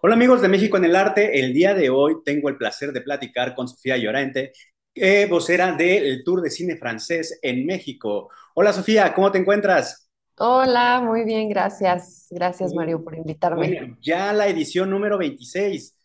Hola 0.00 0.14
amigos 0.14 0.40
de 0.40 0.46
México 0.46 0.76
en 0.76 0.84
el 0.84 0.94
Arte, 0.94 1.40
el 1.40 1.52
día 1.52 1.74
de 1.74 1.90
hoy 1.90 2.18
tengo 2.24 2.48
el 2.48 2.56
placer 2.56 2.92
de 2.92 3.00
platicar 3.00 3.56
con 3.56 3.66
Sofía 3.66 3.96
Llorente, 3.96 4.52
eh, 4.94 5.26
vocera 5.28 5.72
del 5.72 6.22
Tour 6.22 6.40
de 6.40 6.50
Cine 6.50 6.76
Francés 6.76 7.40
en 7.42 7.66
México. 7.66 8.30
Hola 8.54 8.72
Sofía, 8.72 9.12
¿cómo 9.12 9.32
te 9.32 9.38
encuentras? 9.38 10.08
Hola, 10.38 11.00
muy 11.04 11.24
bien, 11.24 11.48
gracias. 11.48 12.28
Gracias, 12.30 12.72
Mario, 12.74 13.02
por 13.02 13.16
invitarme. 13.16 13.66
Bueno, 13.66 13.96
ya 14.00 14.32
la 14.32 14.46
edición 14.46 14.88
número 14.88 15.18
26. 15.18 15.96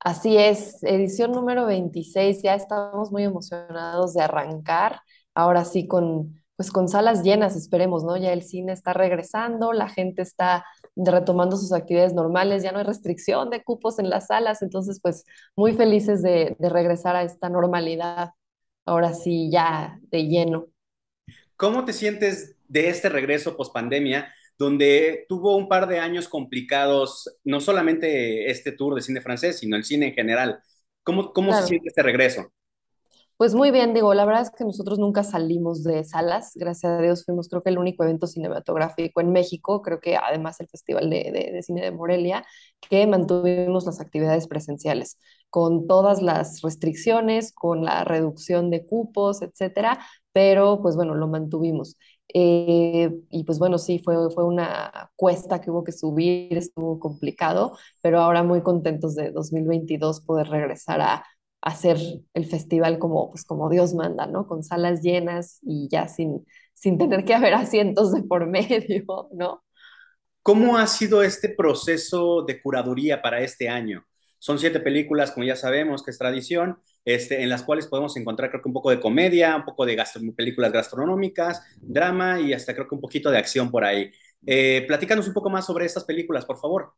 Así 0.00 0.36
es, 0.36 0.82
edición 0.82 1.32
número 1.32 1.64
26. 1.64 2.42
ya 2.42 2.54
estamos 2.54 3.10
muy 3.10 3.24
emocionados 3.24 4.12
de 4.12 4.22
arrancar. 4.22 5.00
Ahora 5.34 5.64
sí, 5.64 5.86
con, 5.86 6.42
pues 6.56 6.70
con 6.70 6.88
salas 6.88 7.22
llenas, 7.22 7.56
esperemos, 7.56 8.04
¿no? 8.04 8.18
Ya 8.18 8.34
el 8.34 8.42
cine 8.42 8.72
está 8.72 8.92
regresando, 8.92 9.72
la 9.72 9.88
gente 9.88 10.20
está 10.20 10.66
retomando 10.96 11.56
sus 11.56 11.72
actividades 11.72 12.14
normales, 12.14 12.62
ya 12.62 12.72
no 12.72 12.78
hay 12.78 12.84
restricción 12.84 13.50
de 13.50 13.62
cupos 13.62 13.98
en 13.98 14.10
las 14.10 14.26
salas, 14.26 14.62
entonces, 14.62 15.00
pues 15.00 15.24
muy 15.56 15.74
felices 15.74 16.22
de, 16.22 16.56
de 16.58 16.68
regresar 16.68 17.16
a 17.16 17.22
esta 17.22 17.48
normalidad. 17.48 18.30
Ahora 18.84 19.14
sí, 19.14 19.50
ya 19.50 19.98
de 20.10 20.26
lleno. 20.26 20.68
¿Cómo 21.56 21.84
te 21.84 21.92
sientes 21.92 22.56
de 22.68 22.88
este 22.88 23.08
regreso 23.08 23.56
post 23.56 23.72
pandemia, 23.72 24.32
donde 24.58 25.26
tuvo 25.28 25.56
un 25.56 25.68
par 25.68 25.86
de 25.86 25.98
años 25.98 26.28
complicados, 26.28 27.38
no 27.44 27.60
solamente 27.60 28.50
este 28.50 28.72
tour 28.72 28.94
de 28.94 29.02
cine 29.02 29.20
francés, 29.20 29.58
sino 29.58 29.76
el 29.76 29.84
cine 29.84 30.08
en 30.08 30.14
general? 30.14 30.60
¿Cómo, 31.02 31.32
cómo 31.32 31.52
se 31.54 31.66
siente 31.66 31.88
este 31.88 32.02
regreso? 32.02 32.52
Pues 33.40 33.54
muy 33.54 33.70
bien, 33.70 33.94
digo, 33.94 34.12
la 34.12 34.26
verdad 34.26 34.42
es 34.42 34.50
que 34.50 34.64
nosotros 34.64 34.98
nunca 34.98 35.24
salimos 35.24 35.82
de 35.82 36.04
salas, 36.04 36.52
gracias 36.56 36.92
a 36.92 37.00
Dios 37.00 37.24
fuimos 37.24 37.48
creo 37.48 37.62
que 37.62 37.70
el 37.70 37.78
único 37.78 38.04
evento 38.04 38.26
cinematográfico 38.26 39.22
en 39.22 39.32
México, 39.32 39.80
creo 39.80 39.98
que 39.98 40.14
además 40.18 40.60
el 40.60 40.68
Festival 40.68 41.08
de, 41.08 41.30
de- 41.32 41.50
de 41.50 41.62
Cine 41.62 41.80
de 41.80 41.90
Morelia, 41.90 42.44
que 42.90 43.06
mantuvimos 43.06 43.86
las 43.86 43.98
actividades 43.98 44.46
presenciales, 44.46 45.18
con 45.48 45.86
todas 45.86 46.20
las 46.20 46.60
restricciones, 46.60 47.52
con 47.54 47.82
la 47.82 48.04
reducción 48.04 48.68
de 48.68 48.84
cupos, 48.84 49.40
etcétera, 49.40 49.98
pero 50.34 50.82
pues 50.82 50.94
bueno, 50.94 51.14
lo 51.14 51.26
mantuvimos. 51.26 51.96
Eh, 52.32 53.10
y 53.30 53.44
pues 53.44 53.58
bueno, 53.58 53.78
sí, 53.78 54.00
fue, 54.04 54.30
fue 54.30 54.44
una 54.44 55.10
cuesta 55.16 55.60
que 55.62 55.70
hubo 55.70 55.82
que 55.82 55.92
subir, 55.92 56.56
estuvo 56.58 57.00
complicado, 57.00 57.76
pero 58.02 58.20
ahora 58.20 58.42
muy 58.44 58.60
contentos 58.62 59.14
de 59.16 59.30
2022 59.32 60.20
poder 60.20 60.48
regresar 60.48 61.00
a 61.00 61.24
hacer 61.62 61.98
el 62.34 62.46
festival 62.46 62.98
como, 62.98 63.30
pues 63.30 63.44
como 63.44 63.68
Dios 63.68 63.94
manda, 63.94 64.26
¿no? 64.26 64.46
Con 64.46 64.62
salas 64.62 65.02
llenas 65.02 65.58
y 65.62 65.88
ya 65.90 66.08
sin, 66.08 66.46
sin 66.74 66.98
tener 66.98 67.24
que 67.24 67.34
haber 67.34 67.54
asientos 67.54 68.12
de 68.12 68.22
por 68.22 68.46
medio, 68.46 69.28
¿no? 69.32 69.62
¿Cómo 70.42 70.78
ha 70.78 70.86
sido 70.86 71.22
este 71.22 71.50
proceso 71.50 72.42
de 72.42 72.62
curaduría 72.62 73.20
para 73.20 73.40
este 73.42 73.68
año? 73.68 74.06
Son 74.38 74.58
siete 74.58 74.80
películas, 74.80 75.32
como 75.32 75.44
ya 75.44 75.54
sabemos, 75.54 76.02
que 76.02 76.10
es 76.10 76.18
tradición, 76.18 76.78
este, 77.04 77.42
en 77.42 77.50
las 77.50 77.62
cuales 77.62 77.86
podemos 77.86 78.16
encontrar, 78.16 78.48
creo 78.50 78.62
que 78.62 78.68
un 78.68 78.72
poco 78.74 78.90
de 78.90 78.98
comedia, 78.98 79.54
un 79.54 79.66
poco 79.66 79.84
de 79.84 80.02
películas 80.34 80.72
gastronómicas, 80.72 81.62
drama 81.80 82.40
y 82.40 82.54
hasta 82.54 82.72
creo 82.72 82.88
que 82.88 82.94
un 82.94 83.02
poquito 83.02 83.30
de 83.30 83.36
acción 83.36 83.70
por 83.70 83.84
ahí. 83.84 84.10
Eh, 84.46 84.84
platícanos 84.86 85.28
un 85.28 85.34
poco 85.34 85.50
más 85.50 85.66
sobre 85.66 85.84
estas 85.84 86.04
películas, 86.04 86.46
por 86.46 86.58
favor. 86.58 86.94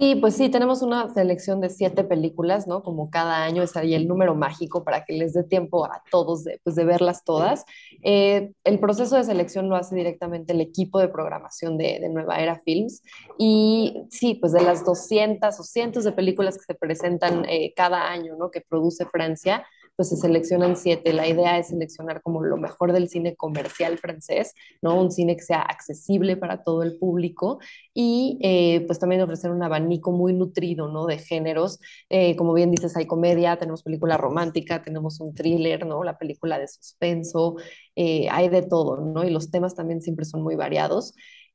Sí, 0.00 0.14
pues 0.14 0.34
sí, 0.34 0.48
tenemos 0.48 0.80
una 0.80 1.12
selección 1.12 1.60
de 1.60 1.68
siete 1.68 2.04
películas, 2.04 2.66
¿no? 2.66 2.82
Como 2.82 3.10
cada 3.10 3.44
año 3.44 3.62
es 3.62 3.76
ahí 3.76 3.92
el 3.92 4.08
número 4.08 4.34
mágico 4.34 4.82
para 4.82 5.04
que 5.04 5.12
les 5.12 5.34
dé 5.34 5.44
tiempo 5.44 5.84
a 5.84 6.02
todos 6.10 6.42
de, 6.42 6.58
pues, 6.64 6.74
de 6.74 6.86
verlas 6.86 7.22
todas. 7.22 7.66
Eh, 8.02 8.52
el 8.64 8.78
proceso 8.78 9.16
de 9.16 9.24
selección 9.24 9.68
lo 9.68 9.76
hace 9.76 9.94
directamente 9.94 10.54
el 10.54 10.62
equipo 10.62 11.00
de 11.00 11.08
programación 11.08 11.76
de, 11.76 12.08
Nueva 12.08 12.38
Era 12.38 12.58
Films. 12.60 13.02
Y 13.38 14.06
sí, 14.08 14.36
pues 14.36 14.52
de 14.52 14.62
las 14.62 14.86
200 14.86 15.60
o 15.60 15.62
cientos 15.62 16.04
de 16.04 16.12
películas 16.12 16.56
que 16.56 16.64
se 16.64 16.74
presentan 16.74 17.44
eh, 17.46 17.74
cada 17.76 18.10
año, 18.10 18.36
¿no? 18.38 18.50
Que 18.50 18.62
produce 18.62 19.04
Francia, 19.04 19.66
pues 20.00 20.08
se 20.08 20.16
seleccionan 20.16 20.78
siete. 20.78 21.12
La 21.12 21.28
idea 21.28 21.58
es 21.58 21.68
seleccionar 21.68 22.22
como 22.22 22.42
lo 22.42 22.56
mejor 22.56 22.94
del 22.94 23.10
cine 23.10 23.36
comercial 23.36 23.98
francés, 23.98 24.54
¿no? 24.80 24.98
Un 24.98 25.10
cine 25.10 25.36
que 25.36 25.42
sea 25.42 25.60
accesible 25.60 26.38
para 26.38 26.64
todo 26.64 26.82
el 26.82 26.96
público 26.96 27.58
y 27.92 28.38
eh, 28.40 28.82
pues 28.86 28.98
también 28.98 29.20
ofrecer 29.20 29.50
un 29.50 29.62
abanico 29.62 30.10
muy 30.10 30.32
nutrido, 30.32 30.88
¿no? 30.88 31.04
De 31.04 31.18
géneros. 31.18 31.80
Eh, 32.08 32.34
como 32.34 32.54
bien 32.54 32.70
dices, 32.70 32.96
hay 32.96 33.06
comedia, 33.06 33.58
tenemos 33.58 33.82
película 33.82 34.16
romántica, 34.16 34.80
tenemos 34.80 35.20
un 35.20 35.34
thriller, 35.34 35.84
¿no? 35.84 36.02
La 36.02 36.16
película 36.16 36.58
de 36.58 36.68
suspenso, 36.68 37.56
eh, 37.94 38.26
hay 38.30 38.48
de 38.48 38.62
todo, 38.62 38.96
¿no? 39.04 39.22
Y 39.22 39.28
los 39.28 39.50
temas 39.50 39.74
también 39.74 40.00
siempre 40.00 40.24
son 40.24 40.42
muy 40.42 40.56
variados. 40.56 41.12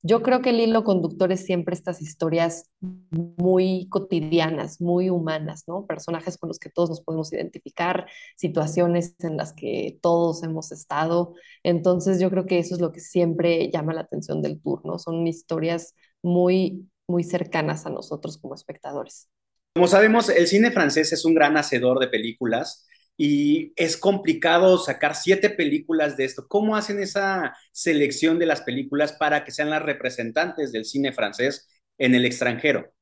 Yo 0.07 0.21
creo 0.21 0.43
que 0.43 0.51
el 0.51 0.59
hilo 0.59 0.83
conductor 0.83 1.31
es 1.31 1.43
siempre 1.45 1.73
estas 1.73 1.99
historias 1.99 2.69
muy 3.09 3.87
cotidianas, 3.89 4.79
muy 4.79 5.09
humanas, 5.09 5.63
¿no? 5.65 5.87
Personajes 5.87 6.37
con 6.37 6.47
los 6.47 6.59
que 6.59 6.69
todos 6.69 6.91
nos 6.91 7.01
podemos 7.01 7.33
identificar, 7.33 8.05
situaciones 8.35 9.15
en 9.21 9.35
las 9.35 9.51
que 9.53 9.97
todos 10.03 10.43
hemos 10.43 10.71
estado. 10.71 11.33
Entonces 11.63 12.19
yo 12.19 12.29
creo 12.29 12.45
que 12.45 12.59
eso 12.59 12.75
es 12.75 12.81
lo 12.81 12.91
que 12.91 12.99
siempre 12.99 13.71
llama 13.71 13.95
la 13.95 14.01
atención 14.01 14.43
del 14.43 14.61
tour, 14.61 14.85
¿no? 14.85 14.99
Son 14.99 15.25
historias 15.25 15.95
muy, 16.21 16.87
muy 17.07 17.23
cercanas 17.23 17.87
a 17.87 17.89
nosotros 17.89 18.37
como 18.37 18.53
espectadores. 18.53 19.27
Como 19.73 19.87
sabemos, 19.87 20.29
el 20.29 20.45
cine 20.45 20.69
francés 20.69 21.13
es 21.13 21.25
un 21.25 21.33
gran 21.33 21.57
hacedor 21.57 21.97
de 21.97 22.09
películas 22.09 22.85
y 23.17 23.73
es 23.75 23.97
complicado 23.97 24.77
sacar 24.77 25.15
siete 25.15 25.49
películas 25.49 26.17
de 26.17 26.25
esto. 26.25 26.47
¿Cómo 26.47 26.75
hacen 26.75 26.99
esa 26.99 27.55
selección 27.71 28.39
de 28.39 28.47
las 28.47 28.61
películas 28.61 29.13
para 29.13 29.45
que 29.45 29.51
sean 29.51 29.69
las 29.69 29.83
representantes 29.83 30.71
del 30.71 30.85
cine 30.85 31.13
francés 31.13 31.69
en 31.97 32.15
el 32.15 32.25
extranjero? 32.25 32.94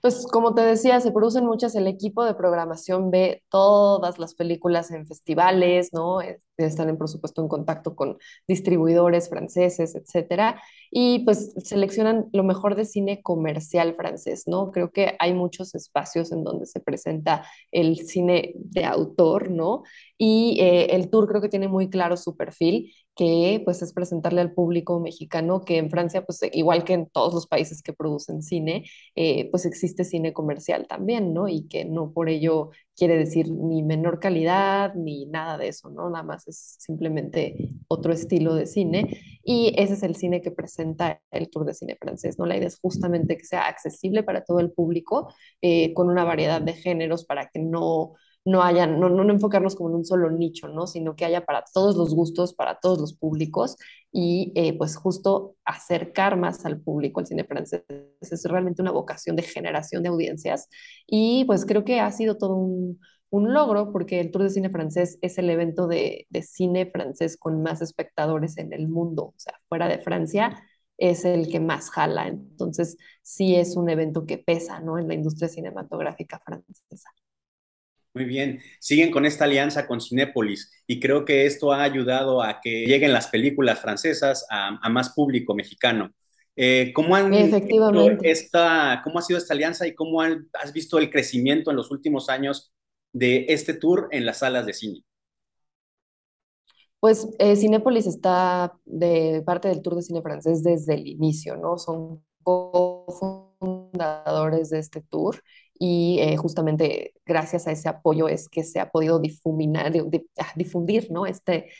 Pues 0.00 0.26
como 0.26 0.54
te 0.54 0.62
decía, 0.62 1.00
se 1.00 1.12
producen 1.12 1.44
muchas, 1.46 1.74
el 1.74 1.86
equipo 1.86 2.24
de 2.24 2.34
programación 2.34 3.10
ve 3.10 3.42
todas 3.50 4.18
las 4.18 4.34
películas 4.34 4.90
en 4.90 5.06
festivales, 5.06 5.90
¿no? 5.92 6.20
Eh, 6.20 6.40
Están 6.58 6.88
en, 6.90 6.98
por 6.98 7.08
supuesto, 7.08 7.40
en 7.42 7.48
contacto 7.48 7.94
con 7.96 8.18
distribuidores 8.46 9.28
franceses, 9.30 9.94
etcétera, 9.94 10.60
y 10.90 11.20
pues 11.24 11.52
seleccionan 11.64 12.26
lo 12.32 12.44
mejor 12.44 12.74
de 12.76 12.84
cine 12.84 13.22
comercial 13.22 13.94
francés, 13.94 14.44
¿no? 14.46 14.70
Creo 14.72 14.90
que 14.92 15.16
hay 15.18 15.32
muchos 15.34 15.74
espacios 15.74 16.32
en 16.32 16.44
donde 16.44 16.66
se 16.66 16.80
presenta 16.80 17.44
el 17.72 17.98
cine 18.06 18.52
de 18.56 18.84
autor, 18.84 19.50
¿no? 19.50 19.82
Y 20.18 20.58
eh, 20.60 20.94
el 20.96 21.08
tour 21.10 21.26
creo 21.28 21.40
que 21.40 21.48
tiene 21.48 21.68
muy 21.68 21.88
claro 21.90 22.16
su 22.16 22.36
perfil 22.36 22.92
que 23.20 23.60
pues 23.66 23.82
es 23.82 23.92
presentarle 23.92 24.40
al 24.40 24.54
público 24.54 24.98
mexicano 24.98 25.60
que 25.60 25.76
en 25.76 25.90
Francia, 25.90 26.24
pues 26.24 26.40
igual 26.54 26.84
que 26.84 26.94
en 26.94 27.06
todos 27.06 27.34
los 27.34 27.46
países 27.46 27.82
que 27.82 27.92
producen 27.92 28.42
cine, 28.42 28.86
eh, 29.14 29.50
pues 29.50 29.66
existe 29.66 30.04
cine 30.06 30.32
comercial 30.32 30.86
también, 30.88 31.34
¿no? 31.34 31.46
Y 31.46 31.68
que 31.68 31.84
no 31.84 32.12
por 32.14 32.30
ello 32.30 32.70
quiere 32.96 33.18
decir 33.18 33.50
ni 33.50 33.82
menor 33.82 34.20
calidad 34.20 34.94
ni 34.94 35.26
nada 35.26 35.58
de 35.58 35.68
eso, 35.68 35.90
¿no? 35.90 36.08
Nada 36.08 36.22
más 36.22 36.48
es 36.48 36.76
simplemente 36.78 37.74
otro 37.88 38.14
estilo 38.14 38.54
de 38.54 38.64
cine 38.64 39.18
y 39.44 39.74
ese 39.76 39.94
es 39.94 40.02
el 40.02 40.16
cine 40.16 40.40
que 40.40 40.50
presenta 40.50 41.20
el 41.30 41.50
Tour 41.50 41.66
de 41.66 41.74
Cine 41.74 41.98
francés, 42.00 42.38
¿no? 42.38 42.46
La 42.46 42.56
idea 42.56 42.68
es 42.68 42.80
justamente 42.80 43.36
que 43.36 43.44
sea 43.44 43.66
accesible 43.66 44.22
para 44.22 44.44
todo 44.44 44.60
el 44.60 44.72
público, 44.72 45.30
eh, 45.60 45.92
con 45.92 46.08
una 46.08 46.24
variedad 46.24 46.62
de 46.62 46.72
géneros 46.72 47.26
para 47.26 47.50
que 47.50 47.58
no 47.58 48.14
no 48.44 48.62
haya, 48.62 48.86
no, 48.86 49.08
no 49.10 49.30
enfocarnos 49.32 49.76
como 49.76 49.90
en 49.90 49.96
un 49.96 50.04
solo 50.04 50.30
nicho, 50.30 50.68
¿no? 50.68 50.86
Sino 50.86 51.14
que 51.16 51.24
haya 51.24 51.44
para 51.44 51.64
todos 51.72 51.96
los 51.96 52.14
gustos, 52.14 52.54
para 52.54 52.78
todos 52.80 52.98
los 52.98 53.14
públicos 53.14 53.76
y 54.12 54.52
eh, 54.56 54.76
pues 54.76 54.96
justo 54.96 55.56
acercar 55.64 56.36
más 56.38 56.64
al 56.64 56.80
público 56.80 57.20
al 57.20 57.26
cine 57.26 57.44
francés. 57.44 57.84
Es 58.20 58.44
realmente 58.44 58.82
una 58.82 58.92
vocación 58.92 59.36
de 59.36 59.42
generación 59.42 60.02
de 60.02 60.08
audiencias 60.08 60.68
y 61.06 61.44
pues 61.44 61.66
creo 61.66 61.84
que 61.84 62.00
ha 62.00 62.10
sido 62.12 62.36
todo 62.38 62.56
un, 62.56 63.00
un 63.30 63.52
logro 63.52 63.92
porque 63.92 64.20
el 64.20 64.30
Tour 64.30 64.44
de 64.44 64.50
Cine 64.50 64.70
Francés 64.70 65.18
es 65.22 65.38
el 65.38 65.50
evento 65.50 65.86
de, 65.86 66.26
de 66.30 66.42
cine 66.42 66.86
francés 66.90 67.36
con 67.36 67.62
más 67.62 67.82
espectadores 67.82 68.56
en 68.58 68.72
el 68.72 68.88
mundo, 68.88 69.26
o 69.26 69.34
sea, 69.36 69.54
fuera 69.68 69.88
de 69.88 69.98
Francia 69.98 70.62
es 70.98 71.24
el 71.24 71.48
que 71.50 71.60
más 71.60 71.90
jala, 71.90 72.28
entonces 72.28 72.96
sí 73.22 73.54
es 73.56 73.76
un 73.76 73.88
evento 73.88 74.26
que 74.26 74.36
pesa, 74.38 74.80
¿no? 74.80 74.98
En 74.98 75.08
la 75.08 75.14
industria 75.14 75.48
cinematográfica 75.48 76.38
francesa. 76.40 77.10
Muy 78.12 78.24
bien, 78.24 78.60
siguen 78.80 79.12
con 79.12 79.24
esta 79.24 79.44
alianza 79.44 79.86
con 79.86 80.00
Cinépolis 80.00 80.72
y 80.86 80.98
creo 80.98 81.24
que 81.24 81.46
esto 81.46 81.72
ha 81.72 81.84
ayudado 81.84 82.42
a 82.42 82.60
que 82.60 82.84
lleguen 82.84 83.12
las 83.12 83.28
películas 83.28 83.78
francesas 83.78 84.44
a, 84.50 84.80
a 84.82 84.88
más 84.88 85.10
público 85.10 85.54
mexicano. 85.54 86.10
Eh, 86.56 86.92
¿cómo, 86.92 87.14
han 87.14 87.30
visto 87.30 87.56
Efectivamente. 87.56 88.28
esta, 88.30 89.00
¿Cómo 89.02 89.18
ha 89.18 89.22
sido 89.22 89.38
esta 89.38 89.54
alianza 89.54 89.86
y 89.86 89.94
cómo 89.94 90.20
han, 90.20 90.50
has 90.52 90.74
visto 90.74 90.98
el 90.98 91.08
crecimiento 91.08 91.70
en 91.70 91.76
los 91.76 91.90
últimos 91.90 92.28
años 92.28 92.74
de 93.12 93.46
este 93.48 93.72
tour 93.74 94.08
en 94.10 94.26
las 94.26 94.40
salas 94.40 94.66
de 94.66 94.74
cine? 94.74 95.04
Pues 96.98 97.28
eh, 97.38 97.54
Cinépolis 97.56 98.06
está 98.06 98.76
de 98.84 99.42
parte 99.46 99.68
del 99.68 99.80
Tour 99.80 99.96
de 99.96 100.02
Cine 100.02 100.20
Francés 100.20 100.62
desde 100.62 100.92
el 100.94 101.06
inicio, 101.06 101.56
¿no? 101.56 101.78
Son 101.78 102.22
cofundadores 102.42 104.68
de 104.68 104.80
este 104.80 105.00
tour 105.00 105.42
y 105.80 106.20
eh, 106.20 106.36
justamente 106.38 107.14
gracias 107.26 107.66
a 107.68 107.72
ese 107.72 107.88
apoyo 107.90 108.28
es 108.28 108.48
que 108.50 108.64
se 108.64 108.80
ha 108.80 108.90
podido 108.92 109.20
difuminar, 109.20 109.92
di- 109.92 110.02
di- 110.10 110.28
ah, 110.40 110.52
difundir, 110.56 111.10
¿no? 111.12 111.26
Este, 111.26 111.70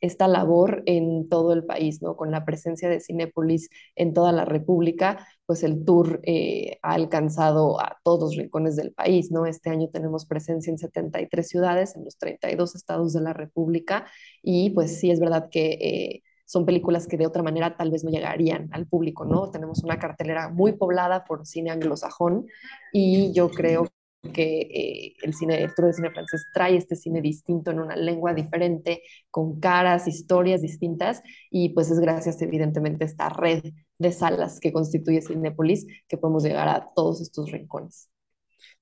esta 0.00 0.28
labor 0.28 0.82
en 0.86 1.28
todo 1.28 1.52
el 1.52 1.64
país, 1.64 2.02
¿no? 2.02 2.16
Con 2.16 2.30
la 2.30 2.44
presencia 2.44 2.88
de 2.88 3.00
Cinépolis 3.00 3.68
en 3.96 4.14
toda 4.14 4.30
la 4.32 4.44
República, 4.44 5.26
pues 5.46 5.64
el 5.64 5.84
tour 5.84 6.20
eh, 6.24 6.78
ha 6.82 6.92
alcanzado 6.94 7.80
a 7.80 7.98
todos 8.04 8.20
los 8.30 8.36
rincones 8.36 8.76
del 8.76 8.92
país, 8.92 9.32
¿no? 9.32 9.44
Este 9.46 9.70
año 9.70 9.88
tenemos 9.92 10.24
presencia 10.26 10.70
en 10.70 10.78
73 10.78 11.48
ciudades, 11.48 11.96
en 11.96 12.04
los 12.04 12.16
32 12.16 12.76
estados 12.76 13.12
de 13.12 13.22
la 13.22 13.32
República, 13.32 14.06
y 14.42 14.70
pues 14.70 14.98
sí 15.00 15.10
es 15.10 15.20
verdad 15.20 15.48
que... 15.50 15.70
Eh, 15.80 16.22
son 16.48 16.64
películas 16.64 17.06
que 17.06 17.18
de 17.18 17.26
otra 17.26 17.42
manera 17.42 17.76
tal 17.76 17.90
vez 17.90 18.04
no 18.04 18.10
llegarían 18.10 18.70
al 18.72 18.86
público, 18.86 19.26
¿no? 19.26 19.50
Tenemos 19.50 19.84
una 19.84 19.98
cartelera 19.98 20.48
muy 20.48 20.72
poblada 20.72 21.26
por 21.26 21.46
cine 21.46 21.70
anglosajón 21.70 22.46
y 22.90 23.34
yo 23.34 23.50
creo 23.50 23.86
que 24.32 24.60
eh, 24.62 25.14
el 25.22 25.34
cine, 25.34 25.62
el 25.62 25.74
tour 25.74 25.88
de 25.88 25.92
cine 25.92 26.10
francés 26.10 26.46
trae 26.54 26.76
este 26.76 26.96
cine 26.96 27.20
distinto 27.20 27.70
en 27.70 27.80
una 27.80 27.96
lengua 27.96 28.32
diferente, 28.32 29.02
con 29.30 29.60
caras, 29.60 30.08
historias 30.08 30.62
distintas, 30.62 31.22
y 31.50 31.68
pues 31.74 31.90
es 31.90 32.00
gracias 32.00 32.40
evidentemente 32.40 33.04
a 33.04 33.08
esta 33.08 33.28
red 33.28 33.62
de 33.98 34.12
salas 34.12 34.58
que 34.58 34.72
constituye 34.72 35.20
Cinepolis 35.20 35.86
que 36.08 36.16
podemos 36.16 36.44
llegar 36.44 36.68
a 36.68 36.88
todos 36.94 37.20
estos 37.20 37.50
rincones. 37.52 38.08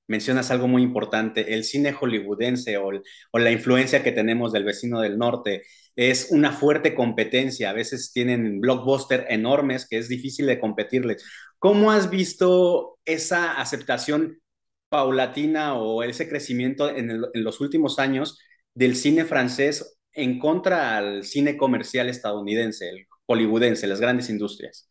Mencionas 0.08 0.50
algo 0.50 0.68
muy 0.68 0.82
importante, 0.82 1.54
el 1.54 1.64
cine 1.64 1.92
hollywoodense 1.92 2.76
o, 2.78 2.92
la 3.38 3.50
influencia 3.50 4.04
que 4.04 4.12
tenemos 4.12 4.52
del 4.52 4.64
vecino 4.64 5.00
del 5.00 5.18
norte 5.18 5.64
es 5.96 6.28
una 6.30 6.52
fuerte 6.52 6.94
competencia, 6.94 7.70
a 7.70 7.72
veces 7.72 8.12
tienen 8.12 8.60
blockbuster 8.60 9.26
enormes 9.30 9.86
que 9.88 9.98
es 9.98 10.08
difícil 10.08 10.46
de 10.46 10.60
competirles. 10.60 11.24
¿Cómo 11.58 11.90
has 11.90 12.10
visto 12.10 12.98
esa 13.04 13.52
aceptación 13.60 14.40
paulatina 14.88 15.74
o 15.74 16.02
ese 16.02 16.28
crecimiento 16.28 16.88
en, 16.88 17.22
los 17.34 17.60
últimos 17.60 17.98
años 17.98 18.38
del 18.74 18.96
cine 18.96 19.24
francés 19.24 19.98
en 20.12 20.38
contra 20.38 20.96
al 20.96 21.24
cine 21.24 21.56
comercial 21.56 22.08
estadounidense, 22.08 22.88
el 22.90 23.06
hollywoodense, 23.26 23.86
las 23.86 24.00
grandes 24.00 24.30
industrias? 24.30 24.88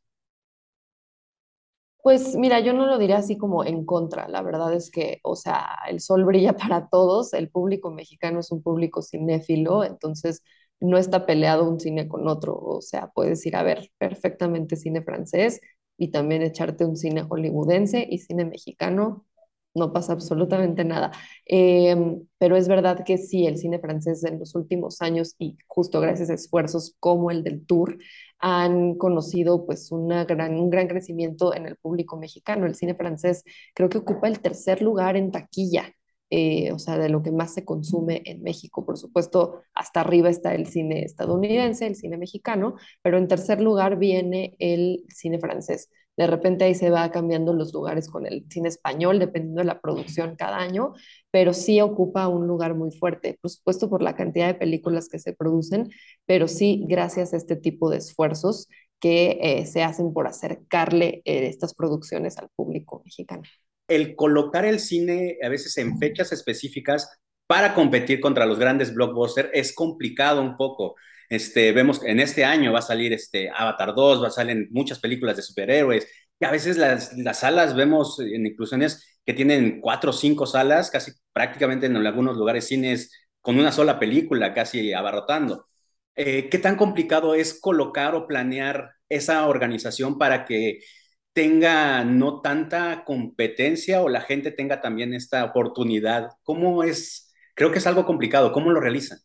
Pues 2.06 2.36
mira, 2.36 2.60
yo 2.60 2.72
no 2.74 2.86
lo 2.86 3.00
diría 3.00 3.18
así 3.18 3.36
como 3.38 3.63
en 3.66 3.84
contra. 3.84 4.28
La 4.30 4.44
verdad 4.44 4.74
es 4.75 4.92
que, 4.92 5.19
o 5.24 5.36
sea, 5.36 5.68
el 5.90 6.00
sol 6.00 6.24
brilla 6.24 6.56
para 6.57 6.88
todos. 6.90 7.34
El 7.34 7.50
público 7.50 7.92
mexicano 7.92 8.40
es 8.42 8.52
un 8.52 8.62
público 8.62 9.02
cinéfilo, 9.02 9.84
entonces 9.84 10.44
no 10.80 10.98
está 11.00 11.25
peleado 11.25 11.68
un 11.68 11.80
cine 11.80 12.07
con 12.07 12.28
otro. 12.28 12.56
O 12.57 12.81
sea, 12.81 13.07
puedes 13.13 13.44
ir 13.48 13.56
a 13.56 13.63
ver 13.63 13.92
perfectamente 13.98 14.75
cine 14.75 15.02
francés 15.02 15.62
y 15.98 16.12
también 16.12 16.44
echarte 16.44 16.86
un 16.86 16.96
cine 16.98 17.24
hollywoodense 17.24 18.06
y 18.10 18.19
cine 18.19 18.46
mexicano 18.46 19.25
no 19.75 19.94
pasa 19.94 20.13
absolutamente 20.13 20.83
nada. 20.83 21.12
Em, 21.45 22.25
pero 22.38 22.56
es 22.56 22.68
verdad 22.68 23.04
que 23.06 23.18
sí, 23.18 23.45
el 23.45 23.57
cine 23.57 23.80
francés 23.80 24.24
en 24.24 24.39
los 24.39 24.56
últimos 24.56 25.01
años 25.01 25.36
y 25.38 25.57
justo 25.68 26.00
gracias 26.01 26.30
a 26.30 26.33
esfuerzos 26.33 26.95
como 27.00 27.31
el 27.31 27.44
del 27.44 27.66
Tour 27.66 27.98
han 28.39 28.95
conocido 28.95 29.66
pues 29.66 29.92
una 29.92 30.25
gran, 30.25 30.56
un 30.56 30.69
gran 30.69 30.88
crecimiento 30.88 31.54
en 31.54 31.66
el 31.68 31.75
público 31.77 32.18
mexicano. 32.18 32.66
El 32.66 32.75
cine 32.75 32.95
francés 32.95 33.44
creo 33.74 33.89
que 33.89 33.98
ocupa 34.00 34.27
el 34.27 34.39
tercer 34.39 34.81
lugar 34.81 35.16
en 35.18 35.31
taquilla. 35.31 35.92
Eh, 36.31 36.72
o 36.72 36.80
sea, 36.80 36.98
de 36.98 37.07
lo 37.10 37.22
que 37.22 37.31
más 37.31 37.54
se 37.54 37.63
consume 37.66 38.24
en 38.25 38.42
México. 38.42 38.83
Por 38.86 38.98
supuesto, 38.98 39.62
hasta 39.75 40.01
arriba 40.01 40.30
está 40.30 40.56
el 40.56 40.66
cine 40.66 41.04
estadounidense, 41.04 41.86
el 41.86 41.95
cine 41.95 42.18
mexicano, 42.18 42.75
pero 43.04 43.18
en 43.19 43.27
tercer 43.27 43.62
lugar 43.62 43.98
viene 43.98 44.56
el 44.60 45.06
cine 45.10 45.39
francés. 45.39 45.89
De 46.17 46.27
repente 46.27 46.65
ahí 46.65 46.75
se 46.75 46.89
va 46.89 47.12
cambiando 47.12 47.53
los 47.53 47.73
lugares 47.73 48.09
con 48.09 48.25
el 48.25 48.45
cine 48.50 48.69
español, 48.69 49.19
dependiendo 49.19 49.62
de 49.62 49.65
la 49.65 49.81
producción 49.81 50.35
cada 50.35 50.57
año, 50.57 50.94
pero 51.31 51.53
sí 51.53 51.81
ocupa 51.81 52.27
un 52.27 52.47
lugar 52.47 52.75
muy 52.75 52.91
fuerte, 52.91 53.38
por 53.41 53.51
supuesto 53.51 53.89
por 53.89 54.01
la 54.01 54.15
cantidad 54.15 54.47
de 54.47 54.53
películas 54.53 55.09
que 55.09 55.19
se 55.19 55.33
producen, 55.33 55.89
pero 56.25 56.47
sí 56.47 56.85
gracias 56.88 57.33
a 57.33 57.38
este 57.38 57.56
tipo 57.56 57.89
de 57.89 57.97
esfuerzos 57.97 58.67
que 59.00 59.38
eh, 59.41 59.65
se 59.65 59.83
hacen 59.83 60.13
por 60.13 60.27
acercarle 60.27 61.21
eh, 61.25 61.47
estas 61.47 61.73
producciones 61.73 62.38
al 62.38 62.50
público 62.56 63.01
mexicano. 63.03 63.44
El 63.88 64.15
colocar 64.15 64.65
el 64.65 64.79
cine 64.79 65.38
a 65.44 65.50
veces 65.50 65.77
en 65.77 66.00
fechas 66.00 66.31
específicas 66.31 67.19
para 67.47 67.75
competir 67.75 68.19
contra 68.19 68.45
los 68.45 68.57
grandes 68.57 68.94
blockbusters 68.94 69.50
es 69.53 69.75
complicado 69.75 70.41
un 70.41 70.57
poco. 70.57 70.95
Este, 71.30 71.72
vemos 71.72 72.00
que 72.00 72.12
en 72.12 72.19
este 72.19 72.45
año 72.45 72.74
va 72.74 72.80
a 72.80 72.81
salir 72.81 73.13
este, 73.13 73.50
Avatar 73.50 73.94
2, 73.95 74.24
va 74.24 74.27
a 74.27 74.31
salir 74.31 74.68
muchas 74.72 75.00
películas 75.00 75.36
de 75.38 75.44
superhéroes, 75.44 76.07
y 76.39 76.45
a 76.45 76.51
veces 76.51 76.77
las, 76.77 77.13
las 77.18 77.39
salas 77.39 77.75
vemos 77.75 78.19
en 78.19 78.45
inclusiones 78.45 79.19
que 79.25 79.33
tienen 79.33 79.81
cuatro 79.81 80.12
o 80.12 80.13
cinco 80.13 80.45
salas, 80.45 80.92
casi 80.92 81.12
prácticamente 81.33 81.88
en 81.88 81.95
algunos 81.98 82.38
lugares 82.38 82.68
cines 82.68 83.12
con 83.42 83.57
una 83.60 83.72
sola 83.72 84.00
película, 84.00 84.54
casi 84.54 84.94
abarrotando. 84.94 85.68
Eh, 86.16 86.50
¿Qué 86.50 86.60
tan 86.60 86.77
complicado 86.77 87.36
es 87.36 87.60
colocar 87.60 88.16
o 88.16 88.27
planear 88.27 88.92
esa 89.10 89.48
organización 89.48 90.18
para 90.18 90.45
que 90.45 90.80
tenga 91.33 92.04
no 92.06 92.42
tanta 92.42 93.04
competencia 93.06 94.01
o 94.01 94.10
la 94.10 94.22
gente 94.22 94.51
tenga 94.51 94.81
también 94.81 95.13
esta 95.13 95.44
oportunidad? 95.45 96.30
¿Cómo 96.44 96.83
es? 96.83 97.33
Creo 97.56 97.72
que 97.72 97.80
es 97.80 97.88
algo 97.88 98.06
complicado. 98.06 98.51
¿Cómo 98.51 98.72
lo 98.72 98.80
realizan? 98.80 99.19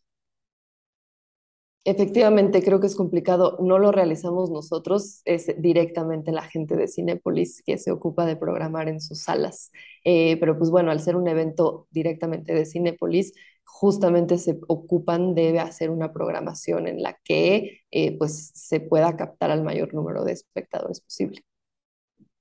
Efectivamente, 1.83 2.61
creo 2.61 2.79
que 2.79 2.85
es 2.85 2.95
complicado. 2.95 3.57
No 3.59 3.79
lo 3.79 3.91
realizamos 3.91 4.51
nosotros, 4.51 5.21
es 5.25 5.47
directamente 5.57 6.31
la 6.31 6.43
gente 6.43 6.75
de 6.75 6.87
Cinépolis 6.87 7.63
que 7.65 7.79
se 7.79 7.91
ocupa 7.91 8.27
de 8.27 8.35
programar 8.35 8.87
en 8.87 9.01
sus 9.01 9.23
salas. 9.23 9.71
Eh, 10.03 10.37
pero 10.39 10.57
pues 10.57 10.69
bueno, 10.69 10.91
al 10.91 10.99
ser 10.99 11.15
un 11.15 11.27
evento 11.27 11.87
directamente 11.89 12.53
de 12.53 12.65
Cinépolis, 12.65 13.33
justamente 13.63 14.37
se 14.37 14.59
ocupan 14.67 15.33
de 15.33 15.59
hacer 15.59 15.89
una 15.89 16.13
programación 16.13 16.87
en 16.87 17.01
la 17.01 17.17
que 17.23 17.81
eh, 17.89 18.15
pues 18.17 18.51
se 18.53 18.79
pueda 18.79 19.17
captar 19.17 19.49
al 19.49 19.63
mayor 19.63 19.93
número 19.95 20.23
de 20.23 20.33
espectadores 20.33 21.01
posible. 21.01 21.41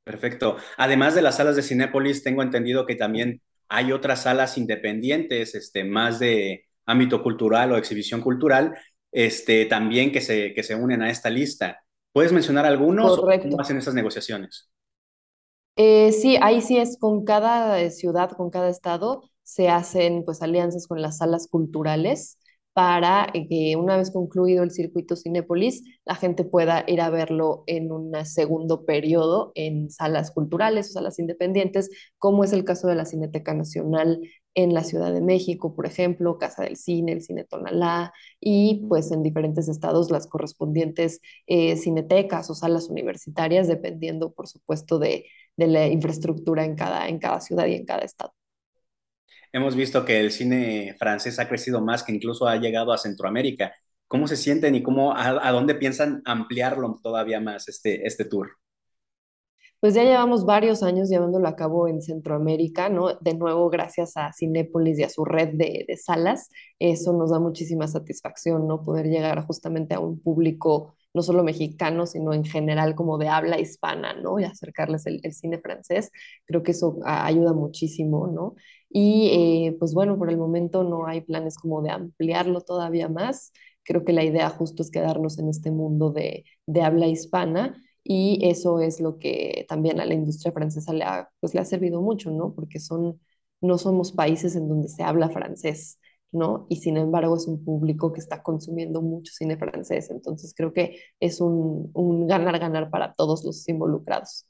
Perfecto. 0.05 0.57
Además 0.77 1.15
de 1.15 1.23
las 1.23 1.37
salas 1.37 1.57
de 1.57 1.63
Cinépolis, 1.63 2.23
tengo 2.23 2.43
entendido 2.43 2.85
que 2.85 2.97
también 2.97 3.41
hay 3.71 3.93
otras 3.93 4.25
salas 4.25 4.59
independientes, 4.59 5.55
este, 5.55 5.85
más 5.85 6.19
de 6.19 6.67
ámbito 6.85 7.23
cultural 7.23 7.73
o 7.73 7.77
exhibición 7.77 8.21
cultural, 8.21 8.77
este, 9.13 9.67
también 9.67 10.13
que 10.13 10.21
se, 10.21 10.55
que 10.55 10.63
se 10.63 10.75
unen 10.75 11.03
a 11.03 11.11
esta 11.11 11.31
lista. 11.31 11.81
¿Puedes 12.13 12.33
mencionar 12.33 12.67
algunos 12.67 13.19
Correcto. 13.19 13.49
o 13.49 13.51
cómo 13.51 13.63
hacen 13.63 13.79
estas 13.79 13.95
negociaciones? 13.95 14.71
Eh, 15.77 16.13
sí, 16.13 16.37
ahí 16.43 16.61
sí 16.61 16.79
es 16.79 16.99
con 16.99 17.25
cada 17.25 17.89
ciudad, 17.91 18.31
con 18.33 18.51
cada 18.51 18.69
estado, 18.69 19.23
se 19.43 19.69
hacen 19.69 20.25
pues 20.25 20.43
alianzas 20.43 20.87
con 20.87 21.01
las 21.01 21.19
salas 21.19 21.49
culturales 21.49 22.39
para 22.73 23.29
que 23.49 23.77
una 23.77 23.97
vez 23.97 24.11
concluido 24.13 24.63
el 24.63 24.71
circuito 24.71 25.17
Cinépolis, 25.17 25.83
la 26.05 26.15
gente 26.15 26.45
pueda 26.45 26.85
ir 26.87 27.01
a 27.01 27.11
verlo 27.11 27.65
en 27.67 27.91
un 27.93 28.13
segundo 28.27 28.85
periodo 28.85 29.53
en 29.55 29.91
salas 29.91 30.31
culturales 30.31 30.91
o 30.91 30.93
salas 30.93 31.19
independientes, 31.19 31.91
como 32.19 32.45
es 32.45 32.53
el 32.53 32.65
caso 32.65 32.87
de 32.87 32.95
la 32.95 33.07
Cineteca 33.07 33.55
Nacional 33.55 34.21
en 34.55 34.75
la 34.75 34.85
Ciudad 34.85 35.13
de 35.13 35.21
México, 35.21 35.75
por 35.75 35.87
ejemplo, 35.87 36.39
Casa 36.39 36.65
del 36.65 36.77
Cine, 36.77 37.13
el 37.13 37.23
Cine 37.23 37.45
Tonalá, 37.45 38.13
y 38.41 38.87
pues 38.89 39.11
en 39.13 39.23
diferentes 39.23 39.69
estados 39.69 40.11
las 40.11 40.27
correspondientes 40.27 41.21
eh, 41.47 41.77
cinetecas 41.77 42.51
o 42.51 42.55
salas 42.55 42.89
universitarias, 42.91 43.69
dependiendo, 43.69 44.33
por 44.33 44.49
supuesto, 44.49 44.99
de, 44.99 45.27
de 45.57 45.67
la 45.69 45.87
infraestructura 45.89 46.65
en 46.65 46.77
cada, 46.77 47.09
en 47.09 47.19
cada 47.19 47.41
ciudad 47.41 47.67
y 47.67 47.75
en 47.75 47.87
cada 47.87 48.03
estado. 48.05 48.33
Hemos 49.53 49.77
visto 49.77 50.05
que 50.05 50.21
el 50.21 50.33
cine 50.33 50.95
francés 50.99 51.39
ha 51.39 51.49
crecido 51.49 51.81
más, 51.81 52.03
que 52.03 52.13
incluso 52.13 52.47
ha 52.49 52.57
llegado 52.57 52.93
a 52.93 52.99
Centroamérica. 52.99 53.73
¿Cómo 54.09 54.27
se 54.29 54.37
sienten 54.37 54.75
y 54.75 54.83
cómo, 54.83 55.13
a, 55.13 55.49
a 55.49 55.53
dónde 55.53 55.75
piensan 55.77 56.23
ampliarlo 56.25 56.99
todavía 57.03 57.41
más 57.41 57.69
este, 57.69 58.07
este 58.07 58.25
tour? 58.25 58.51
Pues 59.81 59.95
ya 59.95 60.05
llevamos 60.05 60.45
varios 60.45 60.83
años 60.83 61.09
llevándolo 61.09 61.49
a 61.49 61.57
cabo 61.57 61.89
en 61.89 62.03
Centroamérica, 62.03 62.89
¿no? 62.91 63.15
De 63.15 63.35
nuevo, 63.35 63.71
gracias 63.71 64.17
a 64.17 64.33
Cinépolis 64.33 64.99
y 64.99 65.05
a 65.05 65.09
su 65.09 65.25
red 65.25 65.51
de, 65.55 65.85
de, 65.89 65.97
salas, 65.97 66.51
eso 66.79 67.13
nos 67.15 67.31
da 67.31 67.39
muchísima 67.41 67.89
satisfacción, 67.89 68.67
¿no? 68.69 68.83
Poder 68.85 69.07
llegar 69.07 69.45
justamente 69.47 69.95
a 69.95 70.01
un 70.01 70.21
público 70.21 70.95
no 71.15 71.23
solo 71.23 71.43
mexicano, 71.43 72.07
sino 72.07 72.33
en 72.35 72.45
general 72.45 72.95
como 72.95 73.19
de 73.19 73.29
habla 73.29 73.59
hispana, 73.59 74.13
¿no? 74.15 74.39
Y 74.39 74.45
acercarles 74.45 75.07
el, 75.07 75.21
el 75.23 75.33
cine 75.33 75.59
francés, 75.59 76.11
creo 76.47 76.63
que 76.63 76.73
eso 76.73 76.99
ayuda 77.05 77.53
muchísimo, 77.53 78.27
¿no? 78.27 78.55
Y 78.91 79.31
eh, 79.69 79.77
pues 79.79 79.95
bueno, 79.95 80.19
por 80.19 80.31
el 80.31 80.37
momento 80.37 80.85
no 80.85 81.07
hay 81.07 81.21
planes 81.23 81.57
como 81.57 81.81
de 81.83 81.91
ampliarlo 81.91 82.61
todavía 82.61 83.09
más. 83.09 83.53
Creo 83.85 84.05
que 84.05 84.13
la 84.13 84.25
idea 84.25 84.51
justo 84.51 84.83
es 84.83 84.91
quedarnos 84.91 85.39
en 85.39 85.49
este 85.49 85.71
mundo 85.71 86.11
de, 86.11 86.45
de 86.67 86.83
habla 86.83 87.07
hispana 87.07 87.81
y 88.03 88.41
eso 88.43 88.81
es 88.81 89.01
lo 89.01 89.19
que 89.19 89.67
también 89.69 90.01
a 90.01 90.07
la 90.07 90.15
industria 90.15 90.53
francesa 90.53 90.93
le 90.93 91.05
ha, 91.05 91.31
pues, 91.41 91.55
le 91.55 91.61
ha 91.61 91.65
servido 91.65 92.01
mucho, 92.01 92.31
¿no? 92.31 92.55
Porque 92.55 92.81
son, 92.81 93.21
no 93.61 93.79
somos 93.79 94.13
países 94.13 94.57
en 94.57 94.69
donde 94.69 94.89
se 94.89 95.03
habla 95.03 95.29
francés, 95.31 95.99
¿no? 96.33 96.67
Y 96.71 96.77
sin 96.77 96.97
embargo 96.97 97.37
es 97.37 97.47
un 97.47 97.65
público 97.65 98.13
que 98.13 98.21
está 98.21 98.43
consumiendo 98.43 99.03
mucho 99.03 99.33
cine 99.33 99.57
francés, 99.57 100.11
entonces 100.11 100.55
creo 100.57 100.73
que 100.73 101.01
es 101.21 101.41
un, 101.41 102.27
ganar-ganar 102.27 102.91
para 102.91 103.13
todos 103.15 103.45
los 103.45 103.69
involucrados. 103.69 104.47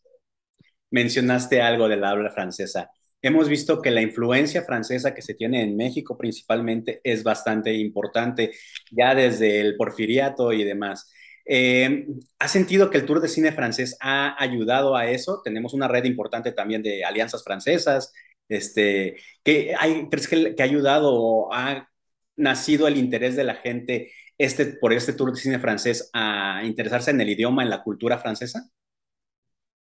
Mencionaste 0.90 1.60
algo 1.60 1.88
de 1.88 1.96
la 1.96 2.10
habla 2.10 2.30
francesa. 2.30 2.90
hemos 3.22 3.48
visto 3.48 3.82
que 3.82 3.90
la 3.90 4.00
influencia 4.00 4.62
francesa 4.62 5.12
que 5.14 5.22
se 5.22 5.34
tiene 5.34 5.62
en 5.62 5.76
México 5.76 6.16
principalmente 6.16 7.00
es 7.04 7.22
bastante 7.22 7.74
importante, 7.74 8.52
ya 8.90 9.14
desde 9.14 9.60
el 9.60 9.76
porfiriato 9.76 10.52
y 10.52 10.64
demás. 10.64 11.10
Eh, 11.52 12.06
¿Has 12.38 12.52
sentido 12.52 12.90
que 12.90 12.98
el 12.98 13.06
Tour 13.06 13.20
de 13.20 13.28
Cine 13.28 13.50
francés 13.50 13.96
ha 14.00 14.40
ayudado 14.40 14.94
a 14.94 15.10
eso? 15.10 15.42
Tenemos 15.42 15.74
una 15.74 15.88
red 15.88 16.04
importante 16.04 16.52
también 16.52 16.80
de 16.80 17.04
alianzas 17.04 17.42
francesas. 17.42 18.12
Este, 18.48 19.16
¿qué 19.42 19.74
¿Crees 20.08 20.28
que, 20.28 20.54
que 20.54 20.62
ha 20.62 20.66
ayudado 20.66 21.12
o 21.12 21.52
ha 21.52 21.88
nacido 22.36 22.86
el 22.86 22.96
interés 22.96 23.34
de 23.34 23.42
la 23.42 23.56
gente 23.56 24.12
este, 24.38 24.66
por 24.66 24.92
este 24.92 25.12
Tour 25.12 25.32
de 25.32 25.40
Cine 25.40 25.58
francés 25.58 26.08
a 26.12 26.62
interesarse 26.64 27.10
en 27.10 27.20
el 27.20 27.30
idioma, 27.30 27.64
en 27.64 27.70
la 27.70 27.82
cultura 27.82 28.18
francesa? 28.18 28.70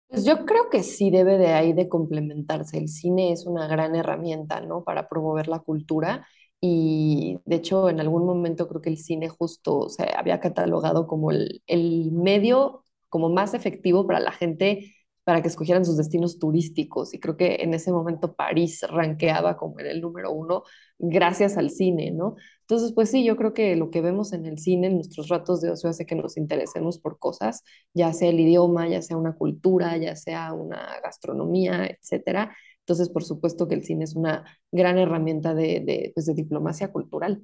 Pues 0.07 0.25
yo 0.25 0.47
creo 0.47 0.71
que 0.71 0.83
sí 0.83 1.11
debe 1.11 1.37
de 1.37 1.49
ahí 1.49 1.75
de 1.75 1.87
complementarse. 1.87 2.79
El 2.79 2.89
cine 2.89 3.31
es 3.31 3.45
una 3.45 3.67
gran 3.67 3.95
herramienta, 3.95 4.63
¿no? 4.63 4.85
Para 4.85 5.07
promover 5.07 5.49
la 5.49 5.59
cultura 5.59 6.27
y 6.61 7.39
de 7.45 7.57
hecho 7.57 7.89
en 7.89 8.01
algún 8.01 8.27
momento 8.27 8.69
creo 8.69 8.81
que 8.83 8.91
el 8.91 8.99
cine 8.99 9.29
justo 9.29 9.89
se 9.89 10.05
había 10.17 10.41
catalogado 10.41 11.07
como 11.07 11.31
el, 11.31 11.63
el 11.67 12.11
medio 12.13 12.85
como 13.09 13.29
más 13.31 13.55
efectivo 13.55 14.07
para 14.07 14.21
la 14.21 14.33
gente 14.33 14.95
para 15.25 15.43
que 15.43 15.49
escogieran 15.49 15.85
sus 15.85 15.99
destinos 15.99 16.39
turísticos. 16.39 17.13
Y 17.13 17.21
creo 17.21 17.37
que 17.37 17.57
en 17.61 17.75
ese 17.75 17.93
momento 17.93 18.35
París 18.35 18.81
ranqueaba 18.89 19.59
como 19.59 19.79
en 19.81 19.87
el 19.87 20.01
número 20.01 20.33
uno 20.33 20.63
gracias 20.99 21.59
al 21.59 21.71
cine, 21.71 22.11
¿no? 22.13 22.37
Entonces, 22.63 22.93
pues 22.95 23.11
sí, 23.11 23.25
yo 23.25 23.37
creo 23.37 23.53
que 23.55 23.77
lo 23.77 23.91
que 23.91 24.01
vemos 24.01 24.33
en 24.33 24.47
el 24.47 24.59
cine, 24.59 24.87
en 24.89 24.95
nuestros 24.97 25.29
ratos 25.29 25.61
de 25.61 25.71
ocio, 25.71 25.91
hace 25.91 26.07
que 26.07 26.15
nos 26.15 26.37
interesemos 26.39 26.99
por 26.99 27.19
cosas, 27.19 27.63
ya 27.95 28.13
sea 28.15 28.31
el 28.31 28.41
idioma, 28.41 28.89
ya 28.89 29.03
sea 29.03 29.17
una 29.19 29.35
cultura, 29.35 29.97
ya 29.99 30.17
sea 30.17 30.53
una 30.55 30.99
gastronomía, 31.03 31.87
etcétera. 31.87 32.57
Entonces, 32.89 33.11
por 33.11 33.23
supuesto 33.23 33.69
que 33.69 33.75
el 33.75 33.85
cine 33.85 34.05
es 34.05 34.17
una 34.17 34.47
gran 34.73 34.97
herramienta 34.97 35.53
de, 35.53 36.11
pues, 36.15 36.25
de 36.25 36.33
diplomacia 36.33 36.91
cultural. 36.91 37.43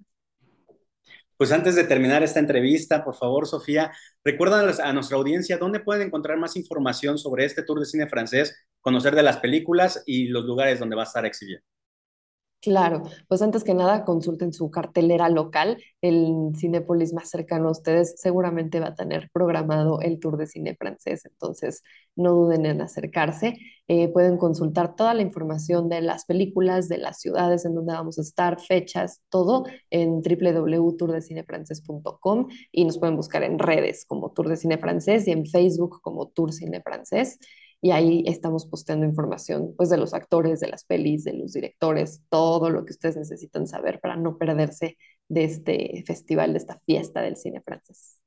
Pues 1.37 1.53
antes 1.53 1.75
de 1.75 1.85
terminar 1.85 2.23
esta 2.23 2.41
entrevista, 2.41 3.05
por 3.05 3.15
favor, 3.15 3.47
Sofía, 3.47 3.93
recuerda 4.25 4.61
a 4.83 4.93
nuestra 4.95 5.19
audiencia 5.19 5.59
dónde 5.59 5.81
pueden 5.81 6.07
encontrar 6.07 6.39
más 6.39 6.57
información 6.57 7.19
sobre 7.19 7.45
este 7.45 7.63
tour 7.63 7.79
de 7.79 7.85
cine 7.85 8.09
francés, 8.09 8.57
conocer 8.81 9.15
de 9.15 9.23
las 9.23 9.37
películas 9.37 10.03
y 10.07 10.29
los 10.29 10.47
lugares 10.47 10.79
donde 10.79 10.97
va 10.97 11.03
a 11.03 11.07
estar 11.07 11.27
exhibido. 11.27 11.61
Claro, 12.65 13.03
pues 13.29 13.43
antes 13.43 13.63
que 13.63 13.75
nada 13.75 14.07
consulten 14.07 14.55
su 14.55 14.71
cartelera 14.71 15.29
local. 15.29 15.77
El 16.01 16.53
Cinépolis 16.57 17.13
más 17.13 17.29
cercano 17.29 17.69
a 17.69 17.73
ustedes 17.73 18.15
seguramente 18.17 18.81
va 18.81 18.87
a 18.89 18.95
tener 18.95 19.29
programado 19.35 20.01
el 20.01 20.19
tour 20.19 20.39
de 20.39 20.47
cine 20.47 20.75
francés, 20.75 21.27
entonces 21.27 21.83
no 22.17 22.33
duden 22.33 22.65
en 22.65 22.81
acercarse. 22.81 23.59
Eh, 23.87 24.09
pueden 24.09 24.39
consultar 24.39 24.97
toda 24.97 25.13
la 25.13 25.21
información 25.21 25.91
de 25.91 26.01
las 26.01 26.25
películas, 26.25 26.89
de 26.89 26.97
las 26.97 27.21
ciudades 27.21 27.67
en 27.67 27.75
donde 27.75 27.93
vamos 27.93 28.19
a 28.19 28.23
estar, 28.23 28.59
fechas, 28.59 29.21
todo 29.29 29.67
en 29.91 30.23
www.tourdecinefrancés.com 30.23 32.49
y 32.73 32.87
nos 32.87 32.99
pueden 32.99 33.17
buscar 33.17 33.43
en 33.43 33.59
redes 33.59 34.07
como 34.07 34.33
Tour 34.33 34.49
de 34.49 34.57
Cine 34.57 34.79
Francés 34.79 35.29
y 35.29 35.33
en 35.33 35.45
Facebook 35.45 36.01
como 36.01 36.29
Tour 36.29 36.55
Cine 36.55 36.81
Francés 36.81 37.39
y 37.85 37.91
ahí 37.91 38.25
estamos 38.27 38.65
posteando 38.65 39.05
información 39.05 39.75
pues 39.77 39.91
de 39.91 39.99
los 39.99 40.15
actores, 40.15 40.59
de 40.59 40.69
las 40.69 40.87
pelis, 40.87 41.23
de 41.23 41.35
los 41.35 41.53
directores, 41.53 42.23
todo 42.31 42.71
lo 42.71 42.87
que 42.87 42.93
ustedes 42.95 43.15
necesitan 43.15 43.67
saber 43.67 44.01
para 44.01 44.17
no 44.17 44.39
perderse 44.39 44.97
de 45.29 45.45
este 45.45 46.03
festival, 46.07 46.55
de 46.55 46.61
esta 46.61 46.81
fiesta 46.87 47.21
del 47.21 47.37
cine 47.37 47.61
francés. 47.61 48.23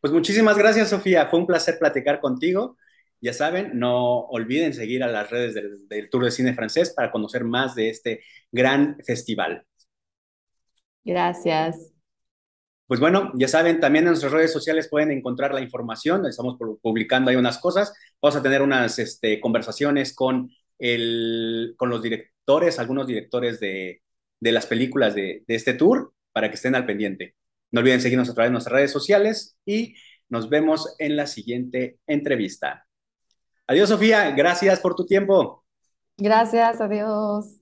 Pues 0.00 0.12
muchísimas 0.12 0.58
gracias, 0.58 0.88
Sofía. 0.88 1.28
Fue 1.28 1.38
un 1.38 1.46
placer 1.46 1.78
platicar 1.78 2.18
contigo. 2.18 2.76
Ya 3.20 3.32
saben, 3.32 3.78
no 3.78 4.22
olviden 4.22 4.74
seguir 4.74 5.04
a 5.04 5.06
las 5.06 5.30
redes 5.30 5.54
del, 5.54 5.86
del 5.86 6.10
Tour 6.10 6.24
de 6.24 6.32
Cine 6.32 6.54
Francés 6.54 6.92
para 6.92 7.12
conocer 7.12 7.44
más 7.44 7.76
de 7.76 7.90
este 7.90 8.24
gran 8.50 8.98
festival. 9.06 9.64
Gracias. 11.04 11.92
Pues 12.88 13.00
bueno, 13.00 13.30
ya 13.34 13.48
saben, 13.48 13.80
también 13.80 14.04
en 14.04 14.12
nuestras 14.12 14.32
redes 14.32 14.50
sociales 14.50 14.88
pueden 14.88 15.10
encontrar 15.10 15.52
la 15.52 15.60
información, 15.60 16.24
estamos 16.24 16.56
publicando 16.80 17.30
ahí 17.30 17.36
unas 17.36 17.58
cosas, 17.58 17.92
vamos 18.20 18.34
a 18.36 18.42
tener 18.42 18.62
unas 18.62 18.98
este, 18.98 19.40
conversaciones 19.40 20.14
con, 20.14 20.50
los 20.78 22.02
directores, 22.02 22.78
algunos 22.78 23.06
directores 23.06 23.60
de, 23.60 24.00
de 24.40 24.52
las 24.52 24.64
películas 24.64 25.14
de, 25.14 25.44
de, 25.46 25.54
este 25.54 25.74
tour, 25.74 26.14
para 26.32 26.48
que 26.48 26.54
estén 26.54 26.74
al 26.74 26.86
pendiente. 26.86 27.34
No 27.72 27.80
olviden 27.80 28.00
seguirnos 28.00 28.30
a 28.30 28.34
través 28.34 28.48
de 28.48 28.52
nuestras 28.52 28.72
redes 28.72 28.90
sociales 28.90 29.58
y 29.66 29.94
nos 30.30 30.48
vemos 30.48 30.94
en 30.98 31.14
la 31.16 31.26
siguiente 31.26 31.98
entrevista. 32.06 32.86
Adiós, 33.66 33.90
Sofía, 33.90 34.30
gracias 34.30 34.80
por 34.80 34.94
tu 34.94 35.04
tiempo. 35.04 35.62
Gracias, 36.16 36.80
adiós. 36.80 37.57